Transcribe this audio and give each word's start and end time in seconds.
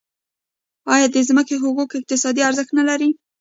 آیا 0.93 1.07
د 1.13 1.17
ځمکې 1.29 1.55
حقوق 1.63 1.89
اقتصادي 1.99 2.41
ارزښت 2.49 2.71
نلري؟ 2.79 3.09